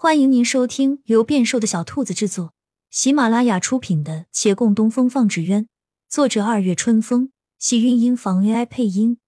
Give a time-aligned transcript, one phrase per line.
[0.00, 2.54] 欢迎您收听由变瘦的小兔子制作、
[2.88, 5.64] 喜马拉雅出品的《且共东风放纸鸢》，
[6.08, 9.18] 作者二月春风，喜韵音房 AI 配音。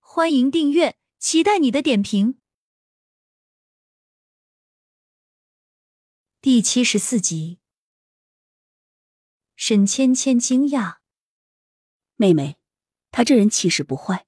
[0.00, 2.36] 欢迎订阅，期待你的点评。
[6.42, 7.58] 第七十四集，
[9.56, 10.96] 沈芊芊惊讶
[12.16, 12.58] ：“妹妹，
[13.10, 14.26] 他这人气势不坏。”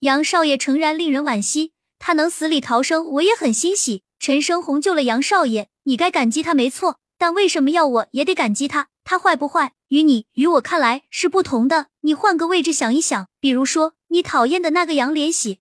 [0.00, 4.04] 杨少爷诚然令人惋惜，他能死里逃生，我也很欣喜。
[4.18, 8.88] 陈生红救了杨少爷，你该感激他没错，但为什么要我也得感激他？
[9.04, 11.86] 他坏不坏，与你与我看来是不同的。
[12.00, 15.60] 你换个位置想一想，比如说你讨厌的那个杨连喜，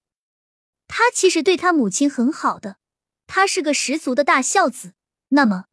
[0.88, 2.78] 他其实对他母亲很好的，
[3.26, 4.94] 他是个十足的大孝子，
[5.30, 5.66] 那么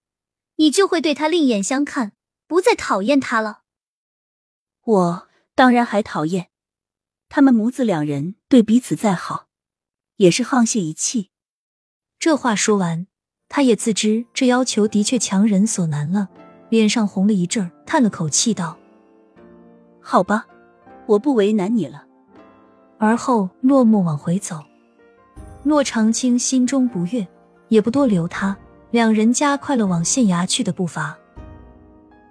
[0.57, 2.13] 你就会对他另眼相看，
[2.47, 3.63] 不再讨厌他了。
[4.85, 6.51] 我当然还讨厌，
[7.29, 9.49] 他们母子两人对彼此再好，
[10.17, 11.31] 也是沆瀣一气。
[12.25, 13.07] 这话说完，
[13.51, 16.31] 他也自知这要求的确强人所难了，
[16.71, 18.79] 脸上红了一阵儿，叹了口气道
[20.01, 20.47] ：“好吧，
[21.05, 22.07] 我不为难你了。”
[22.97, 24.59] 而后落寞往回走。
[25.65, 27.29] 骆长青心中不悦，
[27.69, 28.57] 也不多留他，
[28.91, 31.19] 两人加快了往县衙去的步伐。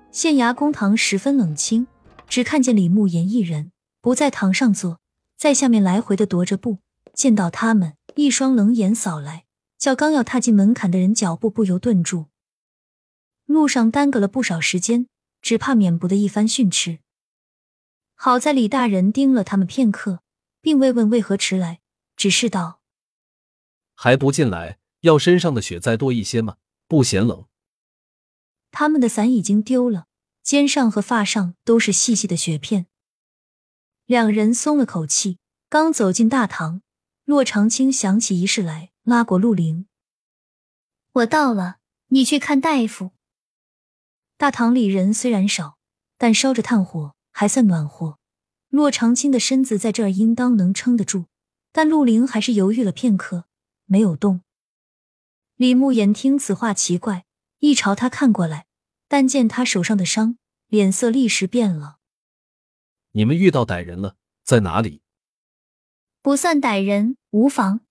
[0.09, 1.85] 县衙公堂十分冷清，
[2.27, 4.97] 只看见李慕言一人不在堂上坐，
[5.37, 6.79] 在下面来回的踱着步。
[7.13, 9.43] 见到他们，一双冷眼扫来。
[9.83, 12.27] 叫刚要踏进门槛的人脚步不由顿住，
[13.43, 15.09] 路上耽搁了不少时间，
[15.41, 16.99] 只怕免不得一番训斥。
[18.15, 20.23] 好在李大人盯了他们片刻，
[20.61, 21.81] 并未问为何迟来，
[22.15, 22.79] 只是道
[23.93, 24.79] ：“还不进来？
[25.01, 26.55] 要身上的雪再多一些吗？
[26.87, 27.45] 不嫌冷？”
[28.71, 30.07] 他们的伞已经丢了，
[30.41, 32.85] 肩上和发上都是细细的雪片。
[34.05, 36.81] 两人松了口气，刚走进大堂，
[37.25, 38.92] 骆长青想起一事来。
[39.03, 39.85] 拉过陆凌，
[41.11, 43.11] 我到了，你去看大夫。
[44.37, 45.77] 大堂里人虽然少，
[46.17, 48.17] 但烧着炭火，还算暖和。
[48.69, 51.25] 骆长青的身子在这儿应当能撑得住，
[51.73, 53.45] 但陆凌还是犹豫了片刻，
[53.83, 54.39] 没有动。
[55.57, 57.25] 李慕言听此话奇怪，
[57.59, 58.67] 一朝他看过来，
[59.09, 61.97] 但见他手上的伤，脸色立时变了。
[63.11, 65.01] 你们遇到歹人了，在哪里？
[66.21, 67.81] 不算歹人，无妨。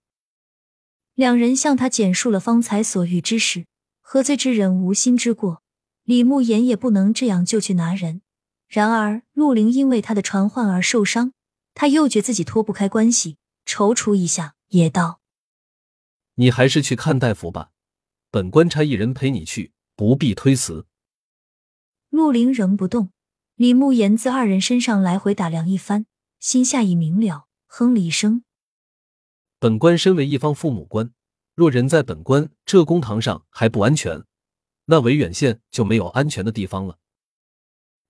[1.23, 3.67] 两人向他简述了方才所遇之事。
[4.01, 5.63] 喝醉之人无心之过，
[6.03, 8.23] 李慕言也不能这样就去拿人。
[8.67, 11.33] 然而陆凌因为他的传唤而受伤，
[11.75, 15.21] 他又觉自己脱不开关系，踌躇一下，也道
[16.35, 17.71] ：“你还是去看大夫吧，
[18.33, 20.87] 本官差一人陪你去，不必推辞。”
[22.11, 23.11] 陆凌仍不动。
[23.55, 26.07] 李慕言自二人身上来回打量一番，
[26.41, 28.43] 心下已明了，哼了一声。
[29.63, 31.13] 本官身为一方父母官，
[31.55, 34.25] 若人在本官这公堂上还不安全，
[34.87, 36.99] 那维远县就没有安全的地方了。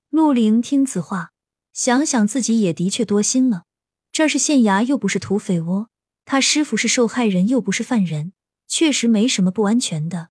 [0.09, 1.33] 陆凌听此话，
[1.75, 3.65] 想想自己也的确多心了。
[4.11, 5.89] 这是县衙，又不是土匪窝；
[6.25, 8.33] 他师傅是受害人，又不是犯人，
[8.67, 10.31] 确实没什么不安全的。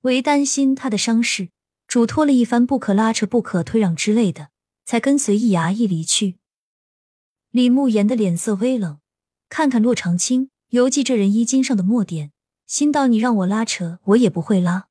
[0.00, 1.50] 唯担心他的伤势，
[1.86, 4.48] 嘱托了一番，不可拉扯，不可推让之类的，
[4.86, 6.38] 才跟随易衙役离去。
[7.50, 9.00] 李慕言的脸色微冷。
[9.48, 12.32] 看看洛长青，犹记这人衣襟上的墨点，
[12.66, 14.88] 心道：你让我拉扯，我也不会拉。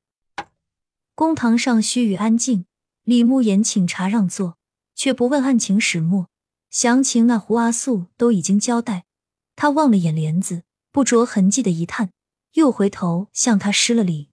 [1.14, 2.66] 公堂上须臾安静，
[3.04, 4.58] 李慕言请茶让座，
[4.94, 6.28] 却不问案情始末，
[6.70, 9.04] 详情那胡阿素都已经交代。
[9.56, 12.10] 他望了眼帘子，不着痕迹的一探，
[12.52, 14.28] 又回头向他施了礼。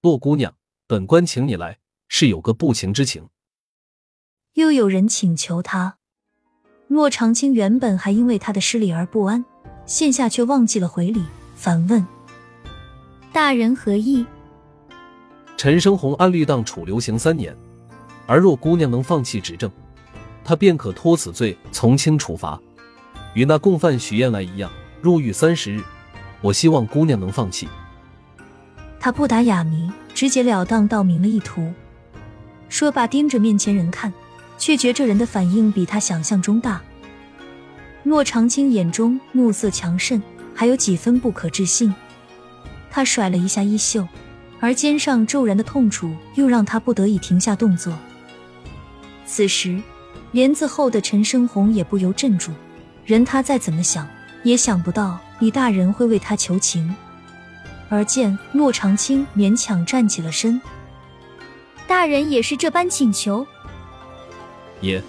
[0.00, 3.28] 洛姑娘，本官请你来，是有个不情之请。
[4.52, 5.98] 又有人请求他。
[6.94, 9.44] 骆长青原本还因为他的失礼而不安，
[9.84, 11.24] 现下却忘记了回礼，
[11.56, 12.06] 反问
[13.34, 14.24] ：“大人何意？”
[15.58, 17.52] 陈生红按律当处流刑三年，
[18.26, 19.68] 而若姑娘能放弃指证，
[20.44, 22.60] 他便可脱此罪，从轻处罚，
[23.34, 24.70] 与那共犯许燕来一样，
[25.02, 25.82] 入狱三十日。
[26.40, 27.68] 我希望姑娘能放弃。
[29.00, 31.72] 他不打哑谜，直截了当道明了意图，
[32.68, 34.12] 说罢盯着面前人看。
[34.58, 36.80] 却觉这人的反应比他想象中大。
[38.02, 40.22] 骆长青眼中怒色强甚，
[40.54, 41.94] 还有几分不可置信。
[42.90, 44.06] 他甩了一下衣袖，
[44.60, 47.92] 而肩上骤然的痛楚又让他不得已停下动作。
[49.26, 49.82] 此时，
[50.32, 52.52] 帘子后的陈生红也不由镇住。
[53.04, 54.06] 人他再怎么想，
[54.42, 56.94] 也想不到李大人会为他求情。
[57.88, 60.60] 而见骆长青勉强站起了身，
[61.86, 63.46] 大人也是这般请求。
[64.84, 65.02] 也，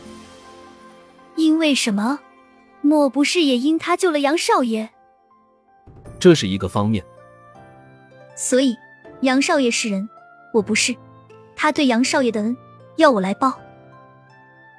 [1.36, 2.19] 因为什么？
[2.81, 4.89] 莫不是也因他救了杨少爷？
[6.18, 7.04] 这是一个方面。
[8.36, 8.77] 所以
[9.22, 10.07] 杨少爷是人，
[10.54, 10.95] 我不是。
[11.57, 12.56] 他对杨少爷的恩，
[12.95, 13.60] 要我来报。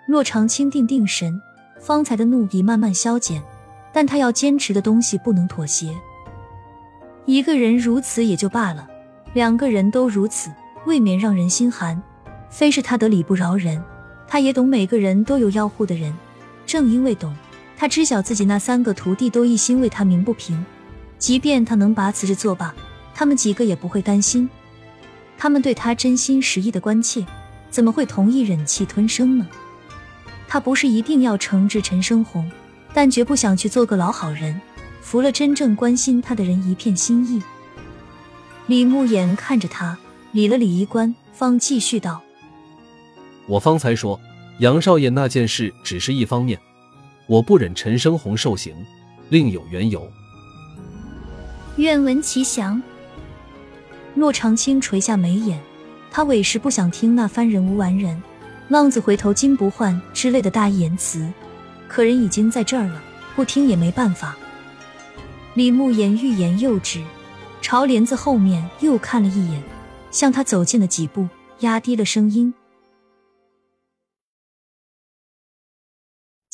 [0.07, 1.39] 洛长青定定神，
[1.81, 3.43] 方才的怒意慢慢消减，
[3.93, 5.95] 但他要坚持的东西不能妥协。
[7.25, 8.89] 一个人如此也就罢了，
[9.35, 10.51] 两个人都如此，
[10.87, 12.01] 未免让人心寒。
[12.49, 13.83] 非是他得理不饶人，
[14.29, 16.13] 他也懂每个人都有要护的人。
[16.67, 17.35] 正因为懂，
[17.77, 20.65] 他知晓自己那三个徒弟都一心为他鸣不平，
[21.19, 22.75] 即便他能把此事作罢，
[23.15, 24.49] 他们几个也不会甘心。
[25.39, 27.25] 他们对他真心实意的关切，
[27.71, 29.47] 怎么会同意忍气吞声呢？
[30.49, 32.51] 他不是一定要惩治陈生红，
[32.95, 34.61] 但绝不想去做个老好人，
[35.03, 37.43] 服了真正关心他的人一片心意。
[38.67, 39.97] 李慕言看着他，
[40.33, 42.23] 理了理衣冠，方继续道
[43.47, 44.21] ：“我方才说
[44.59, 46.59] 杨少爷那件事只是一方面，
[47.27, 48.75] 我不忍陈生红受刑，
[49.29, 50.11] 另有缘由。
[51.77, 52.83] 愿闻其详。”
[54.15, 55.61] 骆长青垂下眉眼，
[56.11, 58.21] 他委实不想听那番人无完人。
[58.69, 61.31] 浪子回头金不换之类的大义言辞，
[61.87, 63.01] 可人已经在这儿了，
[63.37, 64.37] 不听也没办法。
[65.55, 67.05] 李慕言欲言又止，
[67.63, 69.63] 朝帘子后面又看了一眼，
[70.11, 71.29] 向他走近了几步，
[71.61, 72.53] 压低了声音：“